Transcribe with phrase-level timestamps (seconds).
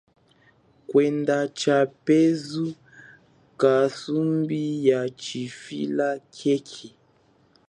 [0.87, 2.67] Kwenda tshaphezu
[3.59, 6.87] kasumbi yatshivila khekhe.